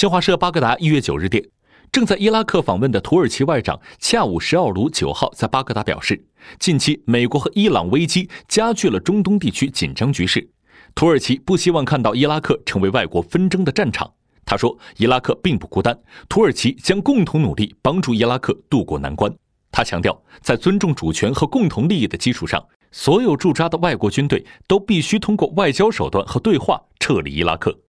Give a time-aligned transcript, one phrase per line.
[0.00, 1.44] 新华社巴格达一月九日电，
[1.92, 6.24] 正在伊拉克访问的土耳其外长恰武什奥卢九号在巴格达表示，
[6.58, 10.48] 近期美国和伊朗危机加剧了中东地区紧张局势，
[10.94, 14.10] 土耳其不希望看到伊拉克成为外国纷争的战场。
[14.46, 15.94] 他说，伊拉克并不孤单，
[16.30, 19.30] 土耳其将共同努力帮助伊拉克渡过难关。
[19.70, 27.78] 他强调，在尊重主权和共同利益的基础上，所有驻扎的外国军队都必须通过外交手段和对话撤离伊拉克。